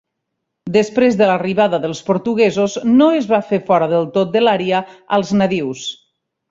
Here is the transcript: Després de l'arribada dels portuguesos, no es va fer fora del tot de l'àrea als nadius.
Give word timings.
Després 0.77 1.17
de 1.19 1.27
l'arribada 1.31 1.79
dels 1.83 2.01
portuguesos, 2.09 2.79
no 2.95 3.11
es 3.21 3.31
va 3.35 3.43
fer 3.53 3.63
fora 3.71 3.93
del 3.95 4.13
tot 4.19 4.35
de 4.39 4.47
l'àrea 4.47 4.85
als 5.19 5.39
nadius. 5.43 5.89